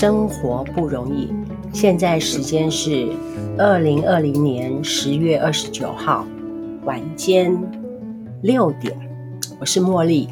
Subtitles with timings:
[0.00, 1.28] 生活不容易。
[1.72, 3.08] 现在时间是
[3.58, 6.24] 二零二零年十月二十九号
[6.84, 7.52] 晚间
[8.40, 8.96] 六点。
[9.58, 10.28] 我是茉莉，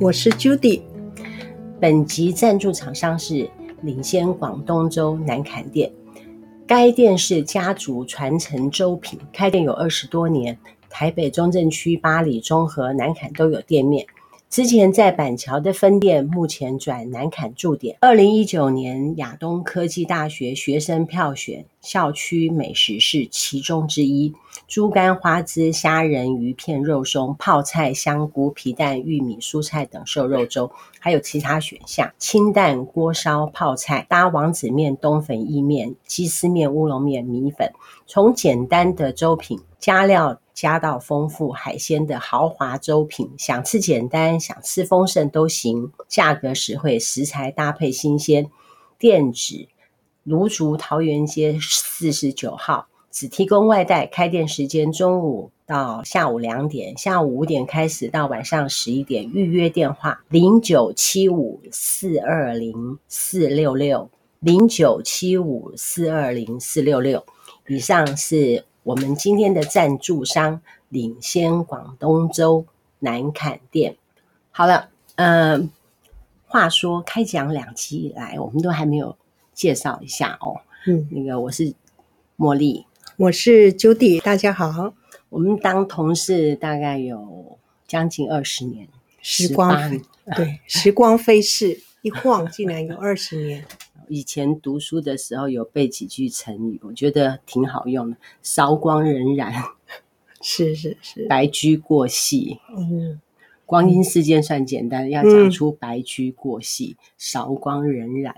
[0.00, 0.82] 我是 Judy。
[1.80, 3.48] 本集赞助厂商是
[3.82, 5.92] 领先广东粥南坎店。
[6.66, 10.58] 该店是家族传承粥品，开店有二十多年，
[10.90, 14.04] 台北中正区、八里、中和、南坎都有店面。
[14.54, 17.96] 之前在板桥的分店，目前转南坎驻点。
[18.00, 24.32] 二零一九年亚东科技大学学生票选校区美食是其中之一。
[24.68, 37.72] 猪肝花枝虾仁鱼片肉松泡菜香菇皮蛋玉米蔬菜等瘦肉粥，还有其他选项：清淡锅烧泡菜搭王子面冬粉意面鸡丝面乌龙面米粉。
[38.06, 40.38] 从简单的粥品加料。
[40.54, 45.90] 加到丰富海鲜的豪华粥品，想吃简单，想吃丰盛都行。
[46.06, 48.48] 价格实惠，食材搭配新鲜。
[48.96, 49.66] 店址：
[50.22, 54.06] 芦竹桃园街四十九号，只提供外带。
[54.06, 59.28] 开店时间中午到下午两点，下午五点开始到晚上十一点。
[59.28, 64.08] 预约电话：零九七五四二零四六六
[64.38, 67.24] 零九七五四二零四六六。
[67.66, 68.64] 以上是。
[68.84, 70.60] 我们今天的赞助商
[70.90, 72.66] 领先广东州
[72.98, 73.96] 南坎店。
[74.50, 75.68] 好了，嗯、呃，
[76.46, 79.16] 话说开讲两期以来，我们都还没有
[79.54, 80.60] 介绍一下哦。
[80.86, 81.72] 嗯，那个我是
[82.36, 82.84] 茉莉，
[83.16, 84.92] 我是 Judy，大家好。
[85.30, 88.86] 我们当同事大概有将近二十年，
[89.22, 89.98] 时光
[90.36, 93.64] 对，时光飞逝，一晃竟然有二十年。
[94.08, 98.16] 以前读书的时候有背几句成语，我觉得挺好用的。
[98.42, 99.52] 韶光荏苒，
[100.40, 101.26] 是是是。
[101.26, 103.20] 白驹过隙，嗯，
[103.66, 108.32] 光阴似箭算简单，要讲出白驹过隙，韶、嗯、光荏苒。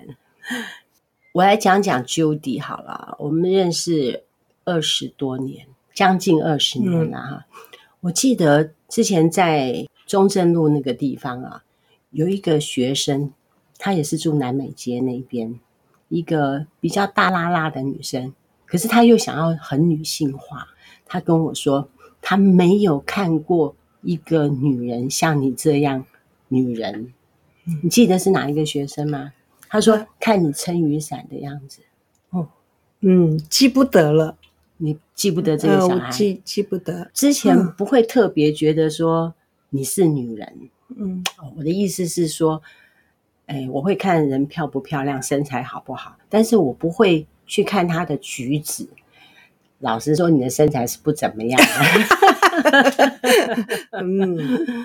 [1.32, 4.24] 我来讲讲 Judy 好了，我们认识
[4.64, 7.46] 二十多年，将近二十年了哈。
[7.50, 11.64] 嗯、我记得之前在中正路那个地方啊，
[12.10, 13.32] 有一个学生。
[13.78, 15.58] 她也是住南美街那边，
[16.08, 18.32] 一个比较大拉拉的女生，
[18.64, 20.68] 可是她又想要很女性化。
[21.04, 21.88] 她跟我说，
[22.22, 26.04] 她没有看过一个女人像你这样
[26.48, 27.12] 女人。
[27.66, 29.32] 嗯、你记得是哪一个学生吗？
[29.68, 31.82] 她说看你撑雨伞的样子。
[32.30, 32.48] 哦，
[33.00, 34.36] 嗯，记不得了。
[34.78, 36.06] 你记不得这个小孩？
[36.06, 37.10] 呃、记记不得。
[37.12, 39.34] 之前不会特别觉得说
[39.70, 40.70] 你是女人。
[40.96, 41.22] 嗯，
[41.56, 42.62] 我的意思是说。
[43.46, 48.88] 哎，我会看人漂不漂亮，身材好不好，但是我不会去看他的举止。
[49.80, 51.66] 老实说，你的身材是不怎么样的。
[53.92, 54.36] 嗯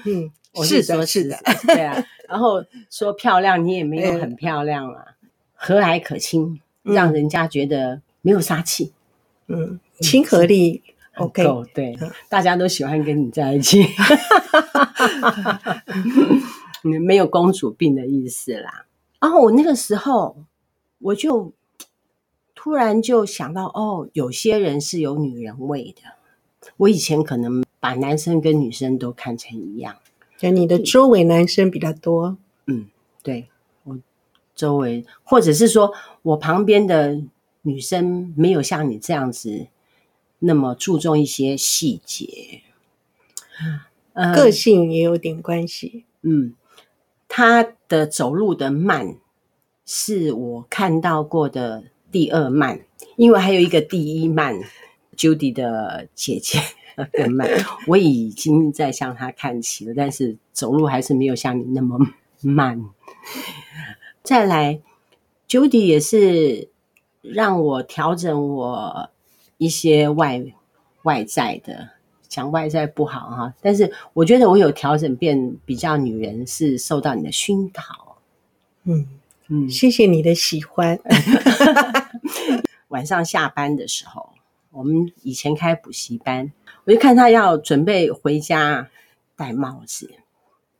[0.06, 2.04] 嗯， 我是说是的，对啊。
[2.28, 5.06] 然后说漂亮，你也没有很漂亮啊，
[5.54, 8.92] 和蔼可亲，让人家觉得没有杀气。
[9.48, 10.82] 嗯，亲和力
[11.16, 11.98] OK，对，
[12.30, 13.82] 大家都喜欢跟你在一起。
[16.81, 18.86] 没有公主病的意思啦。
[19.19, 20.36] 然后我那个时候，
[21.00, 21.53] 我就
[22.56, 26.02] 突然就想到，哦，有些人是有女人味的。
[26.78, 29.97] 我以前可能把男生跟女生都看成一样。
[30.38, 32.38] 就你的周围男生比较多。
[32.66, 32.88] 嗯，
[33.22, 33.47] 对，
[33.84, 34.00] 我
[34.56, 35.94] 周围，或者是说
[36.24, 37.22] 我旁边的
[37.62, 39.68] 女生没有像你这样子
[40.40, 42.62] 那么注重一些细节。
[44.14, 46.06] 嗯，个性也有点关系。
[46.24, 46.56] 嗯。
[47.34, 49.16] 他的走路的慢
[49.86, 52.81] 是我看到过的第二慢，
[53.16, 54.59] 因为还有一个第一慢
[55.16, 56.59] ，Judy 的姐姐
[57.14, 57.47] 更慢。
[57.88, 61.97] 我已经在向他看齐了，但是走路还是没有像你那么
[62.41, 62.84] 慢。
[64.22, 64.81] 再来
[65.47, 66.68] ，Judy 也是
[67.22, 69.09] 让我调整我
[69.58, 70.44] 一些外
[71.03, 71.91] 外在的。
[72.32, 78.16] 讲外在不好哈，但是我觉得我有调整变比较女人，是受到你的熏陶。
[78.86, 79.06] 嗯
[79.50, 80.98] 嗯，谢谢你的喜欢。
[82.88, 84.30] 晚上下班的时候，
[84.72, 86.54] 我们以前开补习班，
[86.86, 88.90] 我就看他要准备回家，
[89.36, 90.12] 戴帽子，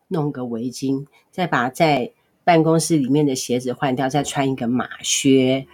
[0.08, 2.12] 弄个围巾，再把在
[2.46, 5.68] 办公室里面的鞋子换掉，再穿一个马靴，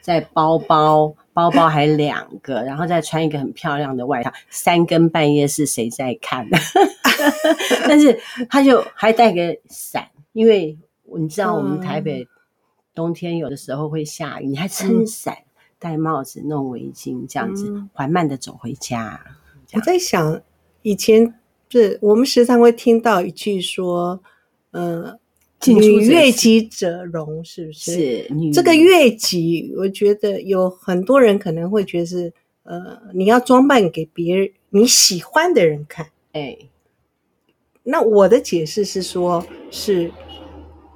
[0.00, 1.14] 再包包。
[1.32, 4.32] 包包还两个，然后再穿一个很漂亮的外套。
[4.50, 6.46] 三更半夜是谁在看？
[7.88, 8.18] 但是
[8.48, 10.78] 他就还带个伞，因为
[11.16, 12.26] 你知道我们台北
[12.94, 15.38] 冬天有的时候会下雨，你还撑伞、
[15.78, 19.20] 戴帽子、弄围巾，这样子缓慢的走回家。
[19.72, 20.42] 我在想，
[20.82, 21.34] 以前
[21.68, 24.22] 就是我们时常会听到一句说
[24.72, 25.18] ：“呃，
[25.66, 27.92] 女悦己者容，是不是？
[27.92, 32.32] 是女这个悦己，我觉得有很多人可能会觉得是，
[32.64, 36.10] 呃，你要装扮给别人你喜欢的人看。
[36.32, 36.56] 哎，
[37.84, 40.10] 那我的解释是说，是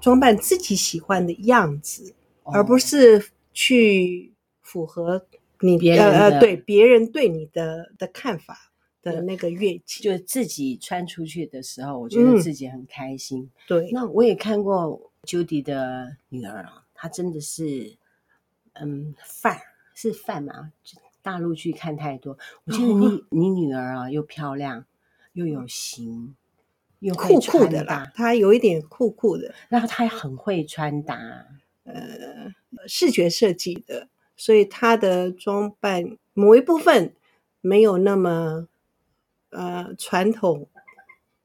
[0.00, 4.32] 装扮自己喜欢的样子，哦、而不是去
[4.62, 5.26] 符合
[5.60, 8.65] 你别人呃对别人对你的的看法。
[9.12, 13.42] 的那个乐器，就自己穿出去的时候，我觉得自己很开心。
[13.42, 17.96] 嗯、对，那我也看过 Judy 的女儿啊，她真的是，
[18.72, 19.60] 嗯，范
[19.94, 20.72] 是范嘛？
[21.22, 24.84] 大陆剧看太多，我觉得你、 哦、你女儿啊，又漂亮
[25.34, 26.34] 又有型，
[26.98, 28.10] 又酷酷的啦。
[28.12, 31.46] 她有一点酷酷的，然后她也很会穿搭，
[31.84, 32.52] 呃，
[32.88, 37.14] 视觉设计的，所以她的装扮某一部分
[37.60, 38.66] 没有那么。
[39.56, 40.68] 呃，传统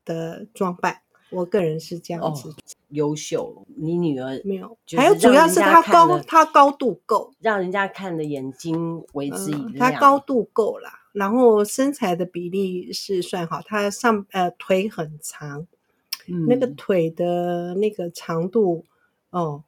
[0.03, 2.49] 的装扮，我个人是这样子。
[2.49, 2.55] 哦、
[2.89, 9.75] 优秀，你女儿没有，还有主要是她高，她高度够，让人家看的眼睛为之一亮。
[9.77, 15.65] 她、呃、高度够了，然后身材的比例是算好，她上呃腿很长，
[16.27, 18.83] 嗯、那个腿的那个长度
[19.29, 19.63] 哦。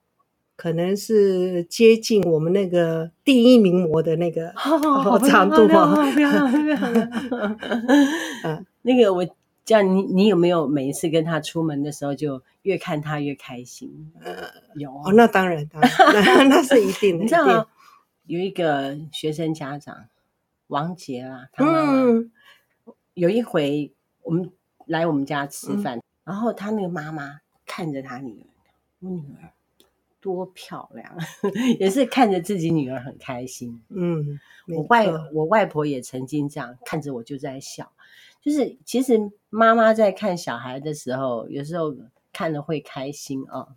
[0.63, 4.53] 可能是接近我们那个第一名模的那个
[5.27, 5.93] 长度吧。
[8.45, 9.27] 嗯， 那个我
[9.65, 14.09] 叫你，你有没有每一次跟他出门的时候，就越看他越开心？
[14.23, 14.33] 呃，
[14.75, 15.91] 有哦，那当然，当然，
[16.23, 17.23] 那那是一定的。
[17.23, 17.65] 你知道吗？
[18.27, 20.05] 有一个学生家长
[20.67, 21.93] 王杰啦，他妈妈
[23.15, 24.49] 有一回我们
[24.85, 28.47] 来我们家吃饭，然后他那个妈妈看着他女儿，
[29.01, 29.51] 我女儿。
[30.23, 31.17] 多漂亮，
[31.81, 33.77] 也是看着自己女儿很开心。
[33.89, 34.39] 嗯，
[34.69, 37.91] 我外我外婆也曾经这样看着我就在笑，
[38.41, 41.93] 就是其实妈妈在看小孩的时候，有时候
[42.31, 43.67] 看了会开心啊、哦。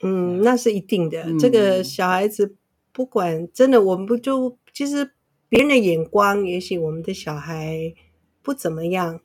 [0.00, 1.24] 嗯，那是一定的。
[1.24, 2.56] 嗯、这个小孩子
[2.90, 5.12] 不管真的，我们不就其实
[5.50, 7.92] 别人的眼光，也许我们的小孩
[8.40, 9.20] 不怎么样，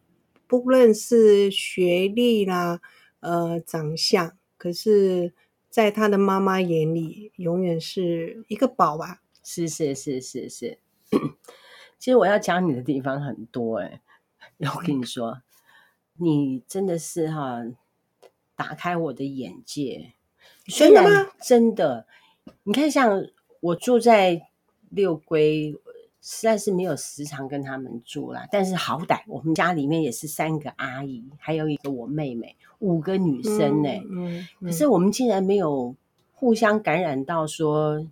[0.46, 2.82] 不论是学历啦，
[3.22, 5.34] 呃，长相，可是。
[5.70, 9.22] 在他的妈妈眼里，永远是一个宝吧？
[9.44, 10.80] 是是是是是。
[11.98, 14.02] 其实我要讲你的地方很多哎，
[14.60, 15.42] 我跟你说，
[16.18, 17.66] 你真的是哈，
[18.56, 20.14] 打开我的眼界。
[20.66, 21.32] 真的吗？
[21.42, 22.08] 真的。
[22.64, 23.28] 你看，像
[23.60, 24.50] 我住在
[24.90, 25.76] 六龟，
[26.30, 28.46] 实在是没有时常跟他们住啦。
[28.52, 32.58] 但是好歹我们家里面也是三个阿姨，还有一个我妹妹。
[32.80, 35.96] 五个女生呢、欸嗯嗯嗯，可是我们竟然没有
[36.34, 38.06] 互相感染到说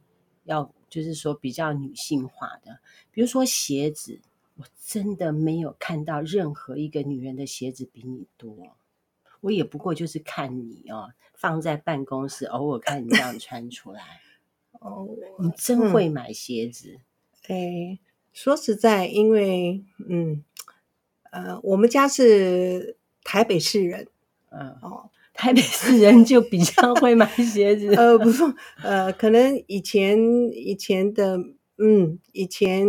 [0.46, 2.80] 要就是说比较女性化的，
[3.12, 4.22] 比如说鞋子，
[4.56, 8.56] 我真的没有看到任何一个女人的鞋子比你多。
[9.42, 14.02] 我也不过就是看你哦，放在办公室，偶尔看你这样穿出来。
[14.80, 15.08] 哦，
[15.38, 16.98] 你真会买鞋子。
[17.48, 18.00] 哎、嗯，
[18.36, 20.44] 说实在，因为嗯
[21.32, 24.08] 呃，我们家是台北市人。
[24.52, 27.96] 嗯哦， 台北市人就比较会买鞋子。
[27.96, 28.44] 呃，不是，
[28.84, 30.20] 呃，可能以前
[30.54, 31.38] 以前的，
[31.78, 32.86] 嗯，以前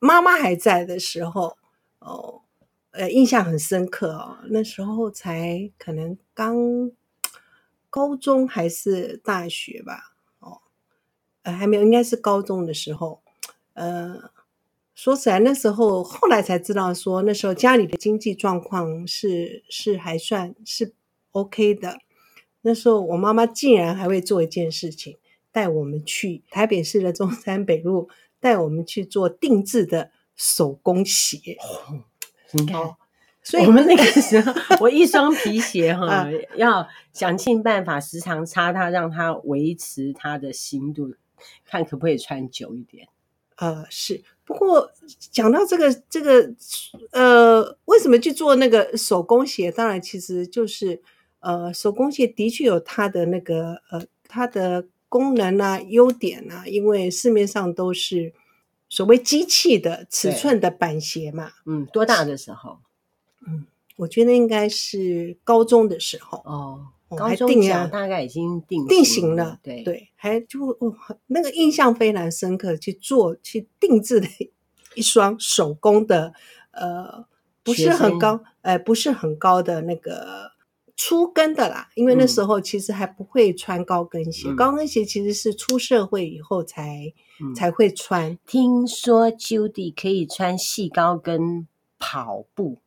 [0.00, 1.56] 妈妈还在的时候，
[2.00, 2.42] 哦，
[2.90, 4.38] 呃，印象很深刻哦。
[4.50, 6.90] 那时候才可能刚
[7.90, 10.60] 高中还是大学吧，哦，
[11.42, 13.22] 呃，还没有，应该是高中的时候，
[13.74, 14.30] 呃。
[14.98, 20.92] 说起来，那时候后来才知道，说那时候家里的经济状况是是还算是
[21.30, 21.98] OK 的。
[22.62, 25.16] 那时候我妈妈竟然还会做一件事情，
[25.52, 28.08] 带我们去台北市的中山北路，
[28.40, 31.56] 带我们去做定制的手工鞋。
[31.60, 32.02] 哦、
[32.50, 32.96] 你看、哦，
[33.40, 41.14] 所以我们那个时候，我一双皮鞋哈、啊，要想尽办法时常擦它，让它维持它的新度，
[41.64, 43.06] 看可不可以穿久一点。
[43.58, 44.22] 呃，是。
[44.44, 44.90] 不过
[45.30, 46.50] 讲到这个这个
[47.10, 49.70] 呃，为什么去做那个手工鞋？
[49.70, 51.02] 当然，其实就是
[51.40, 56.66] 呃，手工鞋的确有它的那个呃，它的功能啊、优点啊。
[56.66, 58.32] 因为市面上都是
[58.88, 61.50] 所谓机器的尺寸的板鞋嘛。
[61.66, 62.78] 嗯，多大的时候？
[63.46, 66.38] 嗯，我觉得应该是高中的时候。
[66.46, 66.86] 哦。
[67.16, 70.94] 高中脚大概已经定定型了，对对，还就哦，
[71.28, 74.26] 那个印象非常深刻，去做去定制的
[74.94, 76.34] 一双手工的，
[76.72, 77.24] 呃，
[77.62, 80.52] 不是很高，呃，不是很高的那个
[80.96, 88.38] 粗跟的啦，因为那时候其实还不会穿高跟鞋，嗯、高跟鞋其实是出社会以后才、嗯、才会穿。
[88.46, 91.66] 听说 Judy 可以穿细高跟
[91.98, 92.78] 跑步。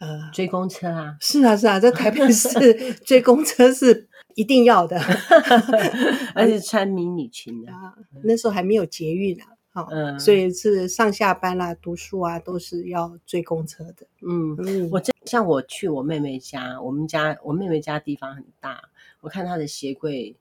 [0.00, 4.98] 呃，追公车啊，是啊是啊，在台北 市追公车是一定要的
[6.34, 9.46] 而且穿迷你裙的，啊，那时候还没有捷运啊。
[9.72, 14.04] 好，嗯，所以是上下班啦、读书啊，都是要追公车的。
[14.20, 18.88] 嗯，嗯我这像我去我妹妹家，我们家我妹妹家地方很大，
[19.20, 20.34] 我看她的鞋柜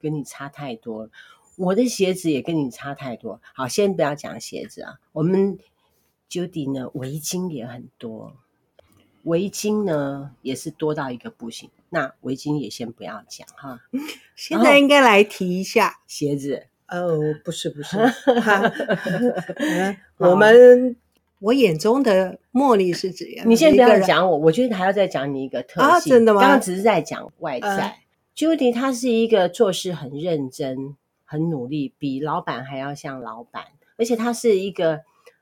[0.00, 1.08] 跟你差太多，
[1.56, 3.40] 我的鞋子也跟你差太多。
[3.54, 5.58] 好，先不要讲鞋子啊，我们
[6.28, 8.36] Judy 呢，围巾也很多，
[9.24, 11.70] 围巾呢也是多到一个不行。
[11.90, 13.80] 那围巾也先不要讲哈，
[14.34, 16.66] 现在应该来提一下鞋子。
[16.88, 17.96] 哦，不是不是，
[20.18, 20.96] 我们
[21.40, 23.48] 我眼中的茉莉是怎样？
[23.48, 25.90] 你先不要讲我，我觉得还要再讲你一个特性。
[25.90, 26.40] 啊，真的吗？
[26.40, 27.98] 刚刚只是在讲外在。
[28.36, 33.64] Judy 她是一个做事很认真、很努力，比老板还要像老板，
[33.96, 35.00] 而且她是一个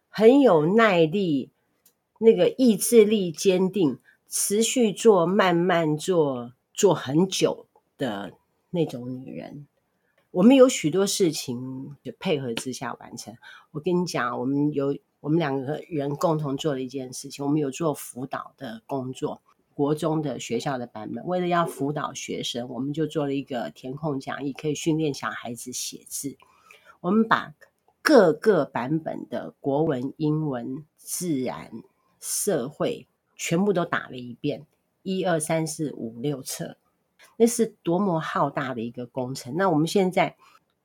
[0.08, 1.50] 很有耐力、
[2.22, 3.98] 那个意志力坚定、
[4.28, 8.34] 持续做、慢慢做、做很久的
[8.68, 9.66] 那种女人。
[10.30, 13.34] 我们有许多事情就配合之下完成。
[13.70, 19.40] 我跟你讲，我们有我们两个人共同做了一件事情，我们有做辅导的工作，
[19.72, 21.26] 国中的学校的版本。
[21.26, 26.36] 为了要辅导学生，我们就做了一个填空讲义，可以训练小孩子写字。
[27.00, 27.54] 我们把
[28.02, 31.72] 各个版本的国文、英文、自然、
[32.20, 34.66] 社会全部都打了一遍，
[35.02, 36.76] 一二三四五六册。
[37.36, 39.54] 那是多么浩大的一个工程！
[39.56, 40.36] 那我们现在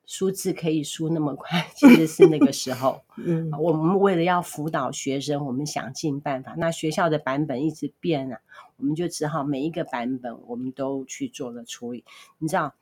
[0.06, 3.04] 输字可以输那么快， 其实是那个时候。
[3.18, 6.54] 嗯，我们为了要辅导学生，我们想尽办法。
[6.58, 8.39] 那学校的版本一直变啊，
[8.77, 12.06] 我们就只好每一个版本我们都去做了处理。
[12.38, 12.74] 你知道，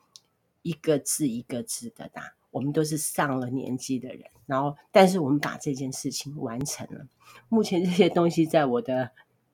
[0.61, 7.05] 一个字一个字的打，我们都是上了年纪的人，然后但是我们把这件事情完成了。
[7.49, 9.11] 目前这些东西在我的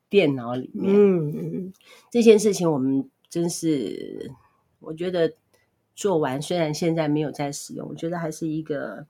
[0.07, 0.93] 电脑里面。
[0.93, 1.73] 嗯嗯，
[2.11, 3.09] 这件事情我们。
[3.31, 4.31] 真是，
[4.79, 5.35] 我觉得
[5.95, 9.05] 做完，虽然现在没有在使用，我觉得还是一个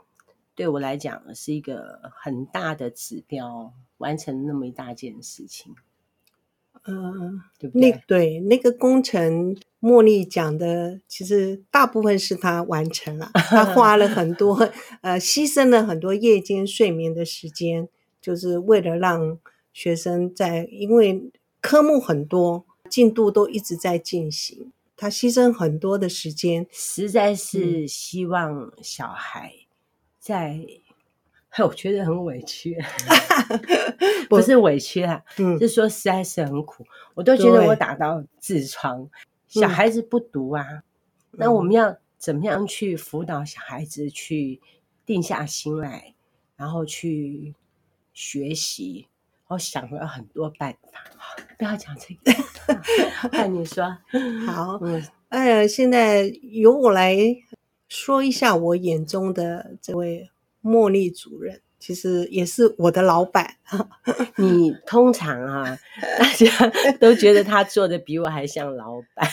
[0.54, 5.74] 对我来讲是一个很大的指标，完成那么一大件事情。
[6.86, 7.92] 嗯，对不对？
[7.92, 14.70] 那对那个工程，茉莉讲的，其实大部分是他完成了，他花了很多，
[15.02, 17.88] 呃，牺牲了很多夜间睡眠的时间，
[18.22, 19.38] 就是为了让
[19.74, 21.32] 学生在，因为
[21.62, 22.66] 科目很多。
[22.90, 29.54] 进度都一直在进行，他牺牲很多的时间，实在是希望小孩
[30.20, 30.68] 在，嗯、
[31.58, 32.78] 我觉得很委屈，
[34.30, 39.10] 不是委屈啊，嗯，是说实在是很苦，我都觉得我打到痔疮，
[39.48, 40.64] 小孩子不读啊，
[41.32, 44.62] 嗯、那我们要怎么样去辅导小孩子去
[45.06, 46.14] 定下心来，
[46.56, 47.56] 然后去
[48.14, 49.08] 学习？
[49.48, 51.04] 我想了很多办法，
[51.58, 52.40] 不要讲这个。
[53.34, 53.98] 那你说
[54.46, 57.18] 好，嗯，哎呀，现在由我来
[57.88, 60.30] 说一下我眼中的这位
[60.64, 63.58] 茉莉主任，其实也是我的老板。
[64.38, 65.78] 你通常啊，
[66.18, 69.30] 大家都觉得他做的比我还像老板。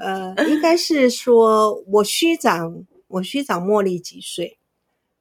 [0.00, 4.58] 呃，应该是说我虚长，我虚长茉莉几岁，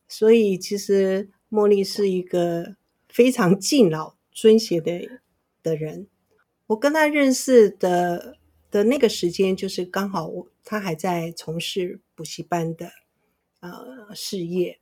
[0.08, 2.76] 所以其实茉莉是一个。
[3.10, 5.08] 非常敬老尊贤的
[5.62, 6.08] 的人，
[6.66, 8.38] 我跟他认识的
[8.72, 12.90] 的那个时间，就是刚好我他还在从事补习班的
[13.60, 14.80] 呃事业。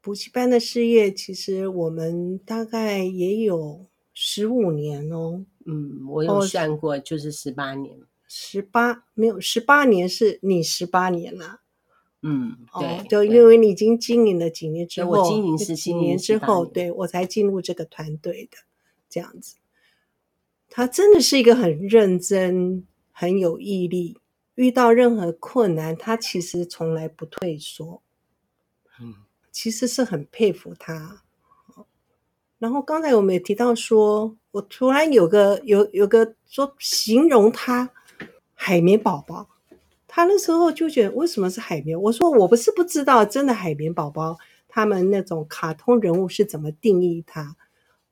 [0.00, 5.44] 补习班的事业，其实我们大概也有十五年哦。
[5.66, 8.00] 嗯，我有算过，就是十八年。
[8.26, 11.60] 十八没有十八年，是你十八年了。
[12.22, 18.58] 嗯，对，哦、就因为你已经经营了几年之后，我经营十几年之后，对我才进入这个团队的
[19.08, 19.56] 这样子。
[20.68, 24.18] 他真的是一个很认真、很有毅力，
[24.54, 28.02] 遇到任何困难，他其实从来不退缩。
[29.00, 29.14] 嗯，
[29.50, 31.22] 其实是很佩服他。
[32.58, 37.90] 然后刚才我们也提到说，我突然有个有有个说形容他
[38.54, 39.48] 海绵宝宝。
[40.12, 41.98] 他那时候就觉得为什么是海绵？
[42.02, 44.36] 我说我不是不知道，真的海绵宝宝
[44.68, 47.56] 他们那种卡通人物是怎么定义他？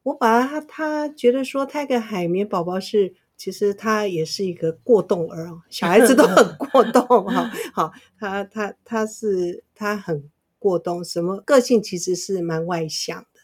[0.04, 7.50] 我把他他觉得说他一个海绵宝宝是，其实他也是一个过动儿，小孩子都很 过动哈。
[7.74, 13.40] 好，他他他是他很过冬，什么个性其实是蛮外向的。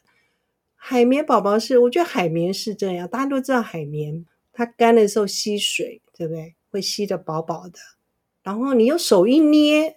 [0.75, 6.55] 海绵宝宝是，我觉得海绵是这样，大家都知道海绵，它干的时候吸水，对不对？
[6.71, 7.79] 会吸的饱饱的。
[8.43, 9.97] 然后你用手一捏，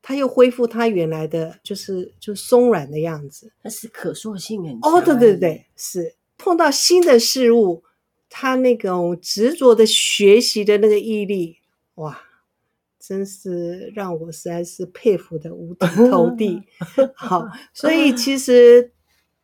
[0.00, 3.52] 它又恢复它原来的就是就松软的样子。
[3.62, 4.92] 它是可塑性很强。
[4.92, 7.84] 哦，对对对，是碰到新的事物
[8.30, 11.58] 它那种执着的学习的那个毅力，
[11.96, 12.22] 哇，
[13.00, 16.62] 真是让我实在是佩服的五体投地。
[17.16, 18.92] 好， 所以其实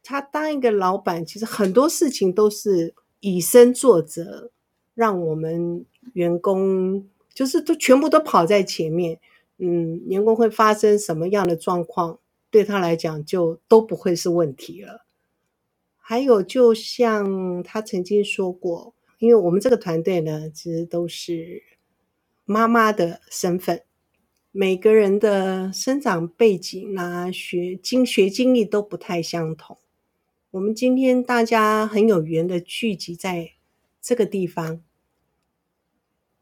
[0.02, 4.52] 他当一个老板，其实很多事情都是以身作则，
[4.94, 9.18] 让我们员工就是都全部都跑在前面。
[9.58, 12.18] 嗯，员工会发生什么样的状况，
[12.50, 15.06] 对他来讲就都不会是问题了。
[15.96, 21.62] 还有，就像他曾经说过，因为我们这个团队呢，其实都是
[22.48, 23.82] 妈妈的身份，
[24.52, 29.76] 每个人的生长背景啊、学经学经历都不太相同。
[30.52, 33.50] 我们今天大家很有缘的聚集在
[34.00, 34.80] 这个地方，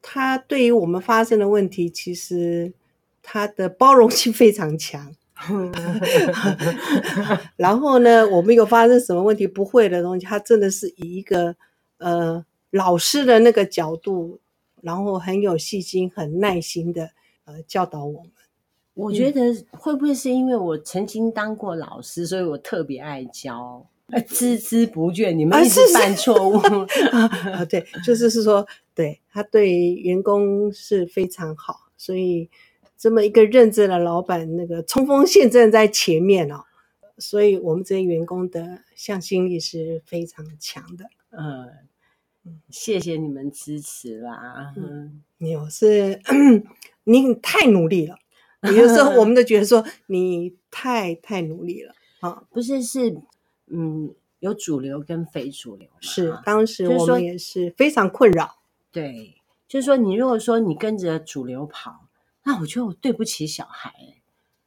[0.02, 2.75] 他对于我们发生的问题，其实
[3.23, 5.16] 他的包容性非常强。
[7.56, 11.56] 然后呢，我们有发生什么问题不会的东西，他真的是以一个
[11.96, 14.38] 呃老师的那个角度，
[14.85, 17.11] 然后很有细心、很耐心的
[17.45, 18.31] 呃教导我们。
[18.95, 19.41] 我觉得
[19.73, 25.33] 会不会是因为我曾经当过老师，所以我特别爱教，孜孜不倦。
[25.33, 26.59] 你们一直犯错误
[27.11, 27.64] 啊？
[27.64, 28.64] 对，就是是说，
[28.95, 32.50] 对他对员工是非常好，所以。
[32.97, 36.64] 这么一个认真的老板，那个冲锋陷阵在前面哦，
[37.19, 41.05] 所以我们这些员工的向心力是非常强的。
[41.31, 41.69] 嗯，
[42.70, 44.72] 谢谢你们支持啦。
[44.76, 46.20] 嗯，有是
[47.04, 48.16] 你太努力了，
[48.62, 53.20] 有时候我们都觉得说你太太努力了啊，不是是
[53.66, 58.58] 嗯，有主流跟非主流，是当时我们也是非常困扰。
[58.92, 59.34] 对，
[59.66, 62.08] 就是说你如果说你跟着主流跑。
[62.46, 63.90] 那我觉得我对不起小孩，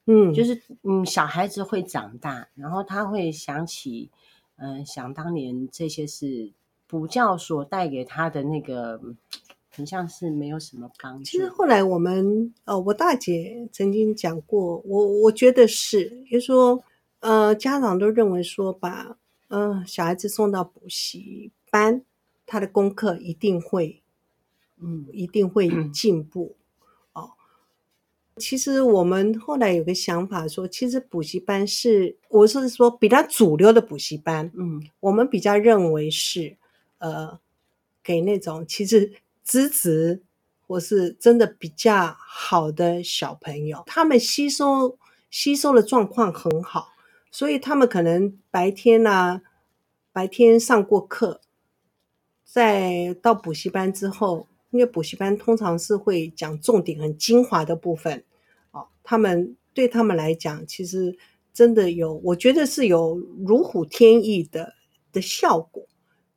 [0.08, 4.10] 嗯，就是嗯，小孩子会长大，然后他会想起，
[4.56, 6.52] 嗯、呃，想当年这些事，
[6.88, 9.00] 补教所带给他的那个，
[9.70, 11.24] 很像是没有什么帮助。
[11.26, 16.82] 其实后来我们，呃，我大姐曾经讲过，我我觉得是，就是说，
[17.20, 19.18] 呃，家长都认为说，把
[19.50, 22.02] 呃小孩子送到补习班，
[22.46, 24.02] 他的功课一定会，
[24.82, 26.56] 嗯，一定会进步。
[26.56, 26.64] 嗯
[28.40, 36.56] 其实我们后来有个想法说，其实补习班是，我是说比较主流的补习班，嗯，我们比较认为是，
[37.00, 37.40] 呃，
[38.04, 40.24] 给那种其实资质
[40.66, 44.98] 或是真的比较好的小朋友，他们吸收
[45.30, 46.90] 吸收的状况很好，
[47.32, 49.42] 所以他们可能白天啊，
[50.12, 51.42] 白天上过课，
[52.44, 54.48] 在到补习班之后。
[54.70, 58.26] 因为补习班通常是会讲重点很精华的部分，
[58.72, 61.18] 哦，他们对他们来讲，其实
[61.54, 63.16] 真的有，我觉得是有
[63.48, 64.74] 如虎添翼的
[65.14, 65.88] 的效果。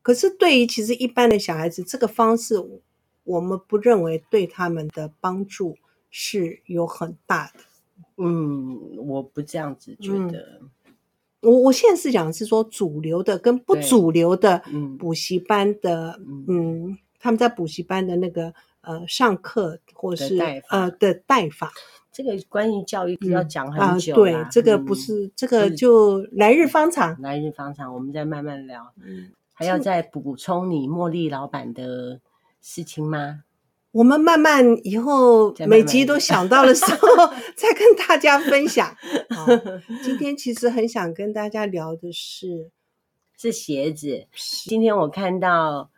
[0.02, 2.54] 可是对于其实一般的小孩子，这个方式
[3.24, 5.76] 我们不认为对他们的帮助
[6.10, 7.60] 是有很大的。
[8.16, 10.60] 嗯，我不这样子觉得。
[10.60, 10.70] 嗯，
[11.42, 14.62] 我我现在是讲是说主流的跟不主流的
[14.98, 16.44] 补习班的，嗯。
[16.48, 21.70] 嗯他们在补习班的那个呃上课或是的呃的带法，
[22.10, 28.90] 这个关于教育要讲很久，嗯啊、对，这个不是、嗯、这个就来日方长，来日方长，我们再慢慢聊。
[29.04, 32.18] 嗯，还要再补充你茉莉老板的
[32.62, 33.44] 事情吗？
[33.92, 37.08] 我们慢慢以后每集都想到的时候
[37.54, 38.96] 再跟大家分享。
[39.28, 39.46] 好，
[40.02, 42.70] 今天其实很想跟大家聊的是
[43.36, 44.26] 是鞋子。
[44.32, 45.90] 今天我看到。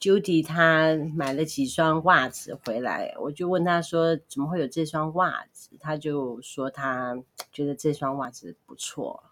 [0.00, 9.24] Judy 她买了几双袜子回来，我就问她说：“怎么会有这双袜子？”她就说：“她觉得这双袜子不错。”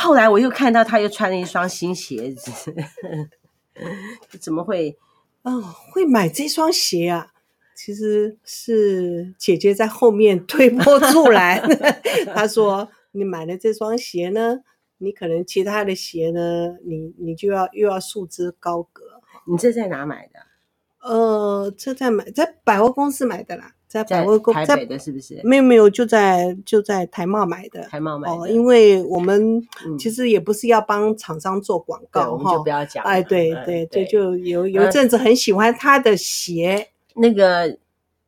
[0.00, 2.52] 后来我又看到他又穿了一双新鞋子，
[4.40, 4.96] 怎么会？
[5.42, 7.32] 哦，会买这双鞋啊？
[7.74, 11.60] 其实是姐姐在后面推波助澜。
[12.32, 14.60] 她说：“你买了这双鞋呢，
[14.98, 20.40] 你可能其他的鞋呢，你你就要又要束之高阁。”你这在哪买的？
[21.00, 25.40] 呃，这在买在百货公司买的啦，在百货公司台北的是不是？
[25.42, 27.80] 没有没有，就在就在台贸买的。
[27.84, 29.60] 台贸买的，哦，因为我们
[29.98, 33.02] 其实也不是要帮厂商做广告，嗯、我们就不要讲。
[33.04, 36.88] 哎，对对对，就有有一阵子很喜欢他的鞋。
[37.14, 37.78] 那个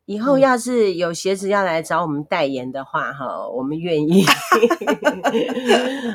[0.07, 4.25] 以后要是有鞋子要来找我们代言的话，哈、嗯，我们愿意。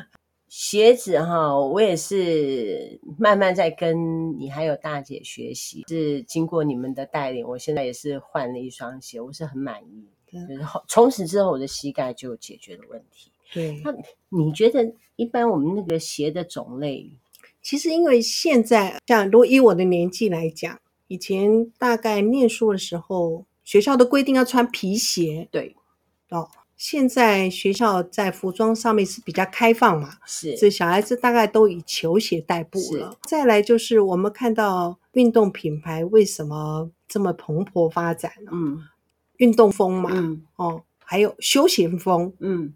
[0.58, 10.08] 鞋子哈，我也是慢慢在跟你还有大姐学习，是经过你们的带领，我现在也是换了一双鞋，我是很满意。
[10.32, 13.30] 就是从此之后，我的膝盖就解决了问题。
[13.54, 13.94] 对，那
[14.30, 17.12] 你觉得一般我们那个鞋的种类，
[17.62, 25.76] 其实因为现在像如果以我的年纪来讲，以前大概念书的时候，学校都规定要穿皮鞋，对，
[26.30, 26.48] 哦。
[26.78, 33.18] 现在学校在服装上面是比较开放嘛，是，这小孩子大概都以球鞋代步了。
[33.24, 38.52] 再来就是我们看到运动品牌为什么这么蓬勃发展呢？
[38.54, 38.84] 嗯，
[39.38, 42.74] 运动风嘛，嗯，哦，还有休闲风，嗯，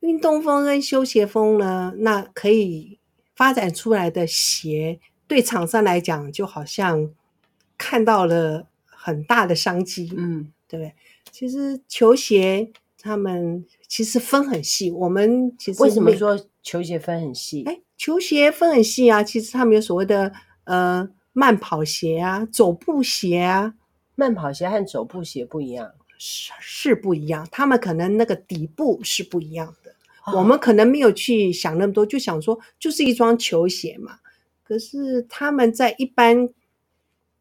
[0.00, 2.98] 运动风跟休闲风呢，那可以
[3.36, 7.10] 发展出来的鞋，对厂商来讲就好像
[7.76, 10.94] 看到了很大的商机，嗯，对不对？
[11.30, 12.72] 其实球鞋。
[13.02, 17.64] 他们其实分很细，我们其实为什么说球鞋分很细？
[17.64, 20.30] 哎，球鞋分很细啊，其实他们有所谓的
[20.64, 23.74] 呃慢跑鞋啊、走步鞋啊。
[24.14, 29.90] 慢跑鞋和走步鞋不一样，是是不一样，他们可能那个底部是不一样的。
[30.26, 30.38] 哦。
[30.38, 34.18] 我们可能没有去想那么多，就想说就是一双球鞋嘛。
[34.62, 36.48] 可是他们在一般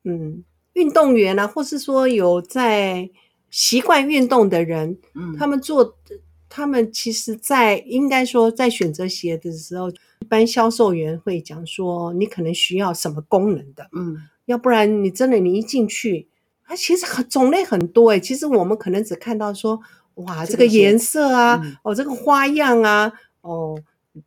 [0.05, 0.43] 嗯
[0.73, 3.09] 运动员啊，或是说有在。
[3.49, 5.95] 习惯运动的人，嗯，他们做，
[6.47, 16.27] 他们其实，在应该说，在选择鞋的时候，一般销售员会讲说，你可能需要什么功能的，嗯，要不然你真的你一进去，
[16.63, 19.79] 啊，其实很种类很多诶，其实我们可能只看到说，
[20.15, 23.79] 哇，这个颜色啊，嗯，哦，这个花样啊，哦。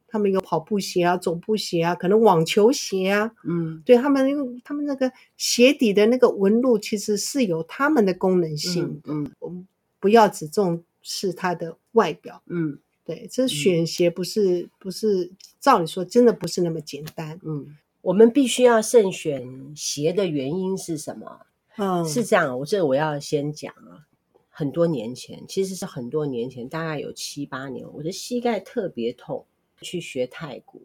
[0.09, 9.67] 他们有跑步鞋啊，走步鞋啊，可能网球鞋啊，嗯，对他们，因为他们那个鞋底的那个纹路其实是有他们的功能性，嗯，我们
[9.99, 21.41] 不要只重视它的外表，嗯，对，这选鞋不是、嗯、不是照理说真的不是那么简单，嗯，我们必须要慎选鞋的原因是什么？
[21.77, 24.05] 嗯，是这样，我这我要先讲啊，
[24.51, 29.47] 很多年前，其实是很多年前，大概有七八年，我的膝盖特别痛。
[29.83, 30.83] 去学太古，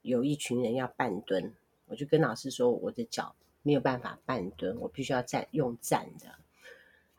[0.00, 1.52] 有一群人要半蹲，
[1.84, 6.34] 我就跟老师说，我的脚没有办法半蹲，我必须要站用站的。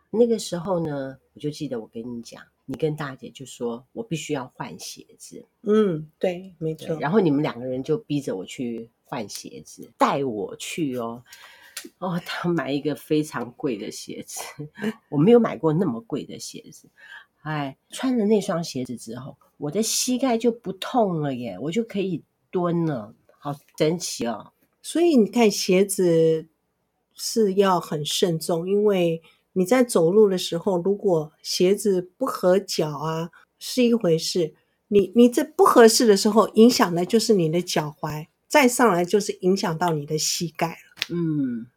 [0.09, 5.45] 那个时候呢，我就记得我跟你讲，你跟大姐就说我必须要换鞋子。
[5.61, 6.97] 嗯，对，没错。
[6.99, 11.21] 然后你们两个人就逼着我去换鞋子，带我去哦。
[11.99, 14.41] 哦，他买一个非常贵的鞋子，
[15.09, 16.89] 我没有买过那么贵的鞋子。
[17.47, 24.51] 哎，穿了那双鞋子之后，我的膝盖就不痛了耶，我就可以蹲了，好神奇哦！
[24.81, 26.45] 所以你看，鞋子
[27.15, 29.21] 是要很慎重，因为
[29.53, 34.51] 你在走路的时候，如果鞋子不合脚啊，是一回事；
[34.89, 41.15] 你你这不合适的时候，影响的就是你的脚踝，再上来就是影响到你的膝盖了。
[41.15, 41.67] 嗯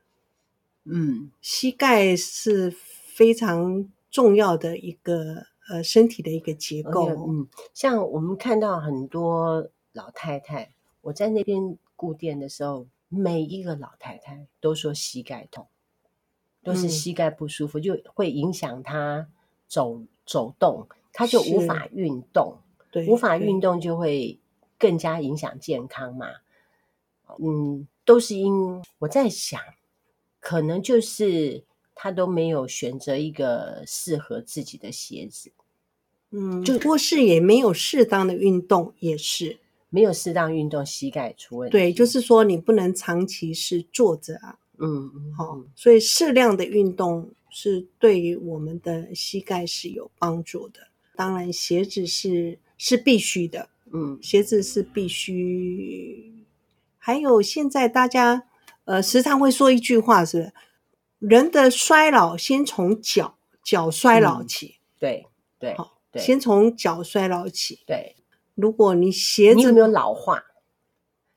[0.85, 2.75] 嗯，膝盖是
[3.15, 5.47] 非常重要的一个。
[5.71, 15.69] 呃，身体的一个结构，嗯，像我们看到很多老太太，我在那边顾店的时候，每一个老太太都说膝盖痛，
[16.65, 19.29] 都是膝盖不舒服，嗯、就会影响她
[19.69, 22.57] 走走动，她就无法运动，
[22.91, 24.41] 对，无法运动就会
[24.77, 26.27] 更加影响健康嘛。
[27.39, 29.61] 嗯，都是因我在想，
[30.41, 31.63] 可能就是
[31.95, 35.53] 她都没有选择一个适合自己的鞋子。
[36.33, 41.73] 嗯，就卧室也没有适当的运动，也是没有适当运动，膝盖出问题。
[41.73, 44.57] 对，就是说你不能长期是坐着啊。
[44.79, 50.81] 嗯嗯，好、哦，所以适量的运动是对于我们的膝盖是有帮助的。
[51.17, 53.69] 当然，鞋子是是必须的。
[53.93, 56.33] 嗯，鞋子是必须。
[56.97, 58.45] 还有现在大家
[58.85, 60.53] 呃时常会说一句话是：
[61.19, 64.67] 人的衰老先从脚脚衰老起。
[64.67, 65.27] 嗯、对
[65.59, 66.00] 对，好。
[66.13, 67.83] 对先从脚衰老起。
[67.87, 68.17] 对，
[68.55, 70.45] 如果你鞋子你有没有老化？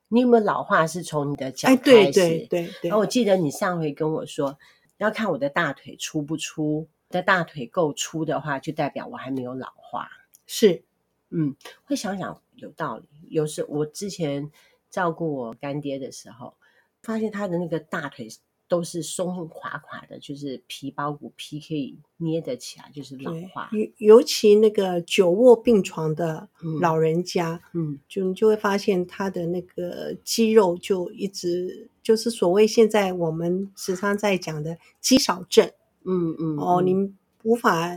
[0.08, 1.80] 你有没有老化是从你的脚开始？
[1.80, 2.88] 哎，对对对对。
[2.88, 4.58] 然后我记得你上回跟我说，
[4.98, 10.08] 要看我的大腿粗不粗，我的大腿够粗的话，就代表我还没有老化。
[10.46, 10.84] 是，
[11.30, 13.04] 嗯，会想想有道理。
[13.28, 14.50] 有时我之前
[14.90, 16.54] 照顾我干爹的时候，
[17.02, 18.28] 发现他的那个大腿。
[18.74, 23.70] 都是松松垮垮的，就是皮包骨皮可以捏得起来，就是老化。
[23.70, 26.48] 尤尤其那个久卧病床的
[26.80, 35.70] 老人家，嗯，就你就会发现他的那个肌肉就一直就是所谓现在我们时常在讲的肌少症，
[36.02, 37.96] 嗯嗯，哦，你无法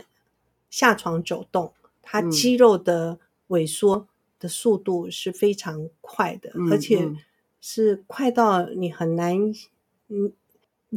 [0.70, 4.08] 下床走动，他肌肉的萎缩
[4.40, 7.12] 的速度是非常快的，嗯、而且
[7.60, 9.52] 是快到你很难，
[10.10, 10.34] 嗯。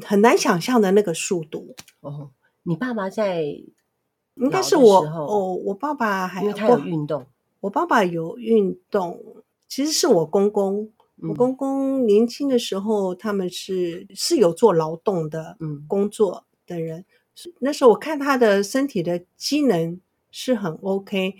[0.04, 2.30] 很难想象的那个速度哦。
[2.62, 3.42] 你爸爸在
[4.34, 7.26] 应该是我哦，我爸爸还因为他有运动，
[7.60, 9.22] 我爸爸有运动，
[9.68, 10.90] 其实是我公公
[11.22, 17.00] 我公公年轻的时候，他们是是有做劳动的工作的人。
[17.00, 20.00] 嗯、那时候我看他的身体的机能
[20.30, 21.34] 是很 OK，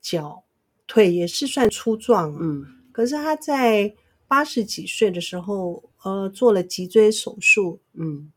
[0.00, 0.44] 脚
[0.86, 2.36] 腿也是算粗壮。
[2.40, 3.94] 嗯，可是他在
[4.32, 7.80] 八十几岁的时候，呃，做了脊椎手术。
[7.92, 8.32] 嗯，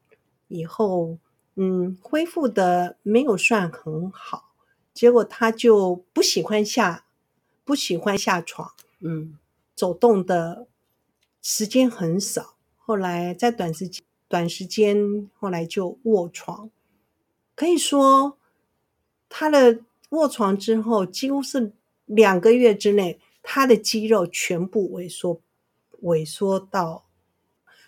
[0.49, 1.17] 以后
[1.55, 4.51] 嗯恢复的没有算很好，
[4.93, 7.05] 结果他就不喜欢下
[7.63, 8.73] 不喜欢下床。
[8.99, 9.37] 嗯，
[9.73, 10.67] 走动的。
[11.41, 16.69] 时间很少，后来在短时间短时间，后来就卧床。
[17.55, 18.37] 可以说，
[19.29, 19.79] 他的
[20.09, 21.71] 卧床之后，几乎是
[22.05, 25.39] 两个月之内，他的肌肉全部萎缩，
[26.03, 27.05] 萎缩到，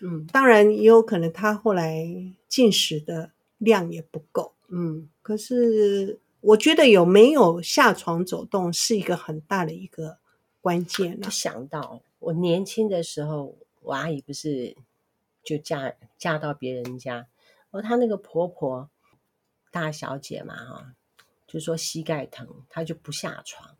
[0.00, 2.06] 嗯，当然也有可能他后来
[2.48, 5.08] 进食的量也不够，嗯。
[5.22, 10.18] 可是我觉得有没有下床走动是一个很大的一个
[10.60, 11.20] 关键。
[11.20, 12.02] 就想到。
[12.20, 14.76] 我年轻的时候，我阿姨不是
[15.44, 17.28] 就嫁嫁到别人家，
[17.70, 18.90] 而她那个婆婆
[19.70, 20.94] 大小姐嘛，哈，
[21.46, 23.77] 就说膝盖疼，她就不下床。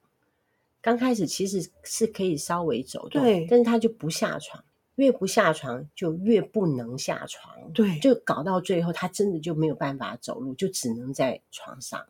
[0.80, 4.62] 刚开始其实是可以稍微走动，对，但是他就不下床，
[4.96, 12.04] 越不下床就越不能下床，对，就搞到最后，他真的就没有办法走路，就只能在床上，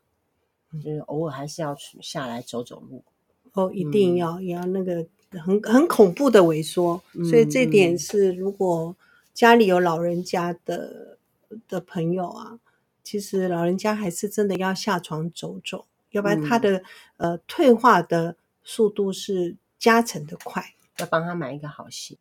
[0.72, 3.02] 就是偶尔还是要下来走走路。
[3.52, 5.07] 哦，一定要、嗯、要那个。
[5.31, 8.96] 很很恐怖的萎缩，所以这点是如果
[9.35, 11.18] 家里有老人家的
[11.68, 12.59] 的朋友啊，
[13.04, 16.83] 其实老人家还是真的要下床走走，要不然他的、
[17.46, 18.37] 退化的
[18.68, 20.74] 速度是加成的快。
[20.98, 22.18] 要帮他买一个好鞋。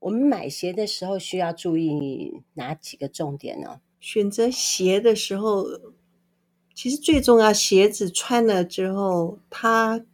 [0.00, 3.80] 我们买鞋的时候需要注意哪几个重点呢？
[4.00, 5.64] 选择鞋的时候，
[6.74, 10.04] 其实最重要，鞋子穿了之后，它。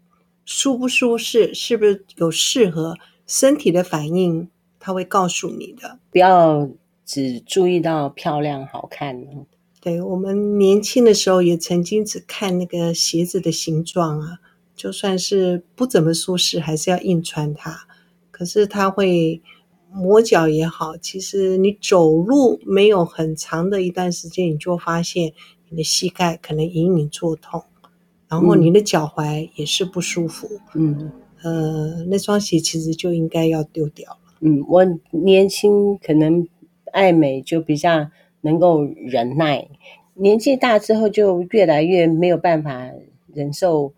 [0.46, 4.48] 舒不舒适，是不是有适合身体的反应？
[4.80, 6.00] 他会告诉你的。
[6.10, 6.68] 不要
[7.04, 9.46] 只注意到漂亮好看。
[9.80, 14.40] 对，我们年轻的时候也曾经只看那个鞋子的形状啊，
[14.80, 17.86] 就算是不怎么舒适，还是要硬穿它。
[18.30, 19.42] 可是它会
[19.92, 25.34] 磨脚也好，其实你走路没有很长的一段时间，你就发现
[25.68, 27.62] 你的膝盖可能隐隐作痛。
[28.26, 31.12] 然后你的脚踝也是不舒服，嗯，
[31.42, 34.18] 呃，那双鞋其实就应该要丢掉了。
[34.40, 36.48] 嗯，我年轻可能
[36.90, 38.08] 爱美，就比较
[38.40, 39.68] 能够忍耐，
[40.14, 42.88] 年纪大之后就越来越没有办法
[43.34, 43.92] 忍受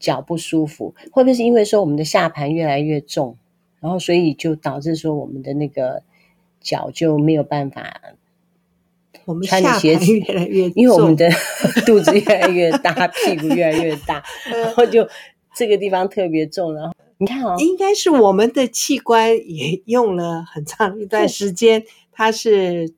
[0.00, 3.36] 脚不舒服，会不会是因为说我们的下盘越来越重，
[3.78, 6.02] 然后所以就导致说我们的那个
[6.60, 8.00] 脚就没有办法。
[9.26, 11.28] 我们穿的鞋子越来越重，因为我们的
[11.86, 15.06] 肚子越来越大， 屁股越来越大， 然后就
[15.54, 16.74] 这个地方特别重。
[16.74, 22.94] 然后你看哦，应该是我们的器官也用了很长一段时间，它是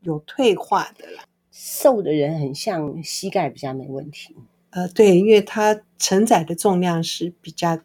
[0.00, 1.24] 有退化的了。
[1.50, 4.34] 瘦的人很像膝盖比较没问题。
[4.70, 7.78] 呃，对，因为它承载的重量是比较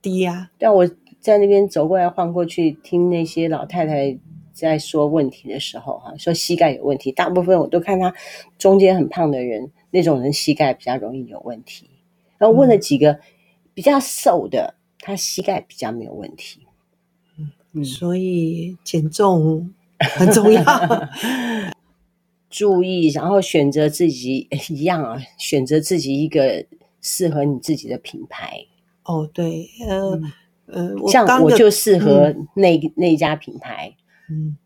[0.00, 0.50] 低呀。
[0.58, 4.18] 但我在那边走过来晃过去，听那些老太太。
[4.54, 8.14] 在说问题的时候，哈，说膝盖有问题，大部分我都看他
[8.56, 11.90] 中间很胖的人，那种人膝盖比较容易有问题。
[12.38, 13.18] 然后问了几个
[13.74, 16.60] 比较瘦的，他膝盖比较没有问题。
[17.72, 20.62] 嗯，所以减重很重要，
[22.54, 26.64] 注意，然后选择自己一样啊，选择自己一个
[27.02, 28.66] 适合你自己的品牌。
[29.02, 30.14] 哦，对，呃，
[30.66, 33.96] 嗯、呃，像我就适合那、嗯、那家品牌。
[34.30, 34.56] 嗯，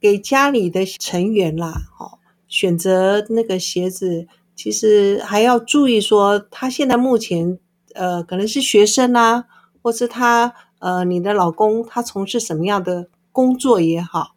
[0.00, 4.26] 给家里的成员啦，哦，选择那个鞋子，
[4.56, 7.58] 其实还要注意说，他现在目前
[7.94, 9.44] 呃，可能是学生啦，
[9.82, 14.34] 或是他呃，你的老公他从事什么样的工作也好，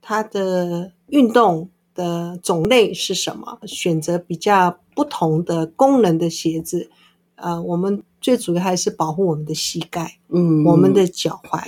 [0.00, 6.90] 他的运动的种类是什么，选择比较不同的功能的鞋子，
[7.36, 11.62] 呃，我们最主要还是保护我们的膝盖，嗯，我们的脚踝。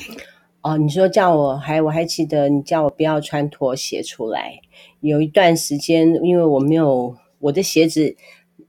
[0.63, 4.61] 哦，你说叫我还我还记得你叫我不要穿拖鞋出来。
[5.01, 8.17] 有一段时间，因为我没有我的鞋子，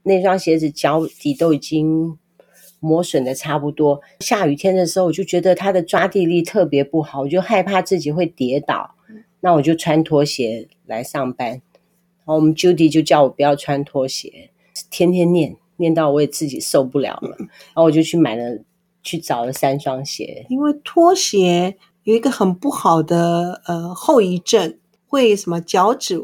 [0.02, 2.18] 那双鞋子脚底都已经
[2.80, 4.02] 磨损的差不多。
[4.20, 8.95] 下雨天的时候，我就觉得它的抓地力特别不好，我就害怕自己会跌倒。
[9.40, 11.50] 那我就穿拖鞋来上班。
[11.50, 14.50] 然后我们 Judy 就叫我不要穿拖鞋，
[14.90, 17.36] 天天念念到我也自己受不了了。
[17.74, 18.58] 然后我就去买了。
[19.08, 26.20] 去找了三双鞋，因为拖鞋有一个很不好的呃后遗症，会什么脚趾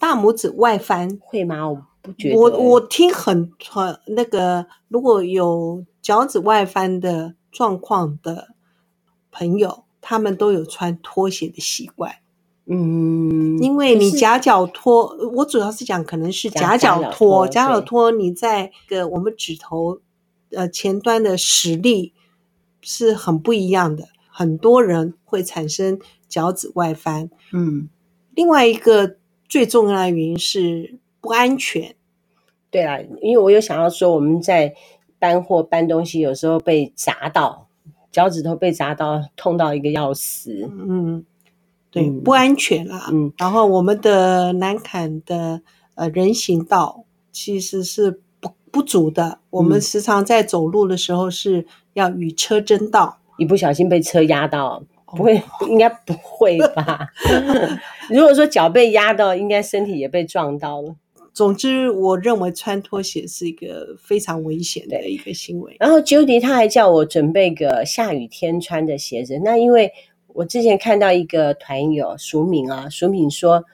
[0.00, 1.70] 大拇指外翻，会吗？
[1.70, 2.36] 我不觉得。
[2.36, 8.48] 我我听很很那个，如果有脚趾外翻的状况的
[9.30, 12.16] 朋友，他们都有穿拖鞋的习惯。
[12.66, 20.00] 嗯，因为你夹脚托，我主要是讲可能是夹脚托，夹脚托你在个我们指头
[20.50, 22.14] 呃前端的实力
[22.80, 27.28] 是很不一样的，很多人会产生脚趾外翻。
[27.52, 27.90] 嗯，
[28.34, 31.94] 另外一个最重要的原因是不安全。
[32.70, 34.74] 对啊，因为我有想要说，我们在
[35.18, 37.68] 搬货搬东西，有时候被砸到
[38.10, 40.66] 脚趾头被砸到，痛到一个要死。
[40.72, 41.26] 嗯。
[41.94, 43.08] 对，不安全啦。
[43.12, 45.62] 嗯，然后我们的南坎的
[45.94, 49.38] 呃人行道其实是不不足的。
[49.50, 57.06] 我们时常在走路的时候是要与车争道，一不小心被车压到，不会，哦、应该不会吧？
[58.10, 60.96] 如果说脚被压到，应该身体也被撞到了。
[61.32, 65.76] 总之，我认为穿拖鞋是一个非常危险的一个行为。
[65.78, 69.92] 然后 Judy 他还叫我准备个下雨天穿的鞋子，那因为。
[70.34, 73.64] 我之前看到一个团友淑敏啊，淑敏说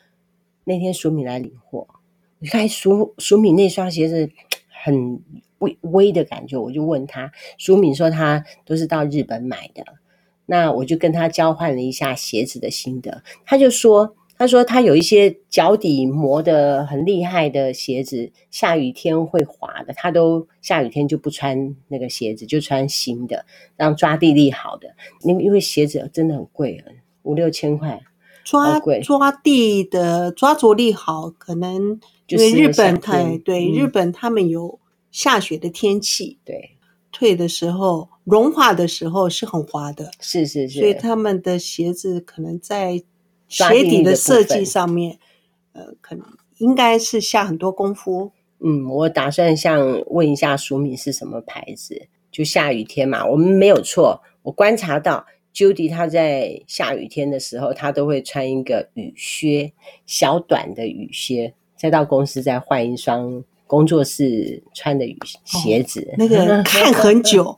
[0.62, 1.88] 那天淑敏来领货，
[2.38, 4.30] 你看淑淑敏那双鞋子
[4.68, 5.20] 很
[5.58, 9.84] 微微的感觉，我就问他，淑敏说他都是到日本买的，
[10.46, 14.14] 那我就跟他交换了一下鞋子的心得，他就说。
[14.40, 23.44] 他说他有一些脚底磨得很厉害的鞋子，下雨天会滑的，他都下雨天就不穿那个鞋子，就穿新的，
[23.76, 24.94] 让抓地力好的。
[25.24, 26.82] 因为因为鞋子真的很贵，
[27.22, 28.00] 五六千块，
[28.42, 36.78] 抓抓地的抓着力好，可能因为日本太对、嗯、日本他们有下雪的天气，对，
[37.12, 43.02] 退的时候融化的时候是很滑的，是是是，所以他们的鞋子可能在。
[43.50, 45.18] 鞋底的设计上面，
[45.72, 46.24] 呃，可能
[46.58, 48.30] 应该是下很多功夫。
[48.60, 52.06] 嗯，我打算像问一下淑敏是什么牌子。
[52.30, 54.22] 就下雨天嘛，我们没有错。
[54.42, 59.72] 我观察到 Judy 她在下雨天的时候，她都会穿一个雨靴，
[60.06, 66.02] 小短的雨靴，再到公司再换一双工作室穿的雨鞋子。
[66.12, 67.56] 哦，那个 看很久，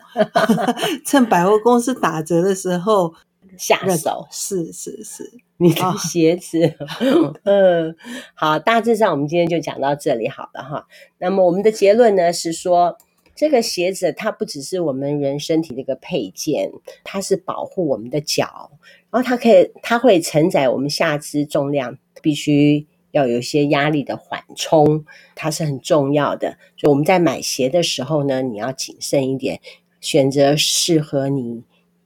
[1.05, 3.12] 趁百货公司打折的时候。
[3.59, 5.31] 下手是是是，
[5.62, 6.75] 你的鞋子，
[7.14, 7.94] 哦、嗯，
[8.35, 10.87] 好，大致上我们今天就讲到这里好了哈。
[11.18, 12.98] 那么我们的结论呢是说，
[13.37, 16.72] 这个鞋子它不只是我们人身体的一个配件，
[17.05, 18.72] 它是保护我们的脚，
[19.11, 25.05] 然后它可以，它会承载我们下肢重量，必须要有一些压力的缓冲，
[25.37, 26.59] 它是很重要的。
[26.77, 29.61] 所以我们在买鞋的时候呢，你要谨慎一点，
[30.01, 31.62] 选择适合你。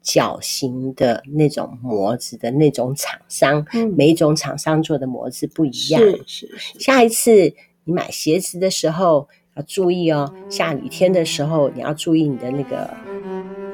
[0.06, 6.00] 脚型的那种模子的那种厂商，嗯，每一种厂商做的模子不一样。
[6.00, 6.78] 是是是。
[6.78, 12.88] 下一次你买鞋子的时候要注意哦，下雨天的时候你要注意你的那个，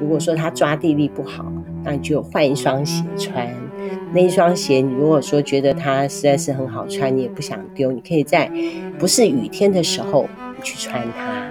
[0.01, 1.45] 如果说它抓地力不好，
[1.83, 3.47] 那你就换一双鞋穿。
[4.11, 8.51] 那一双鞋，你如果说觉得它实在是很好穿，你也不想丢，你可以在
[8.97, 10.27] 不是雨天的时候
[10.63, 11.47] 去穿它，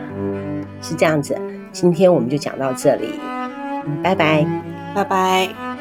[0.83, 1.38] 是这样子。
[1.71, 3.07] 今天我们就讲到这里，
[3.87, 4.72] 嗯，拜拜。
[4.95, 5.72] 拜拜。